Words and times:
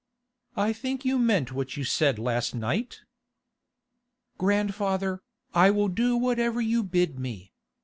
'I 0.57 0.73
think 0.73 1.05
you 1.05 1.19
meant 1.19 1.51
what 1.51 1.77
you 1.77 1.83
said 1.83 2.17
last 2.17 2.55
night?' 2.55 3.01
'Grandfather, 4.39 5.21
I 5.53 5.69
will 5.69 5.89
do 5.89 6.17
whatever 6.17 6.59
you 6.59 6.81
bid 6.83 7.19
me. 7.19 7.53